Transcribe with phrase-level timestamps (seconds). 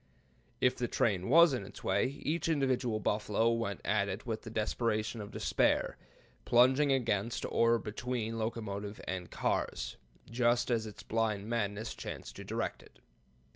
[0.59, 4.49] If the train was in its way, each individual buffalo went at it with the
[4.49, 5.95] desperation of despair,
[6.43, 12.81] plunging against or between locomotive and cars, just as its blind madness chanced to direct
[12.81, 12.97] it.